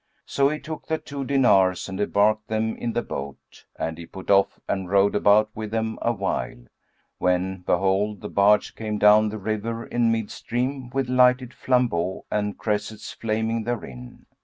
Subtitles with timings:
[0.25, 4.31] So he took the two dinars and embarked them in the boat; and he put
[4.31, 6.65] off and rowed about with them awhile,
[7.19, 12.57] when behold, the barge came down the river in mid stream, with lighted flambeaux and
[12.57, 14.25] cressets flaming therein.